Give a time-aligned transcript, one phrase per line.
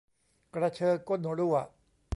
[0.53, 1.55] กระเชอก้นรั่ว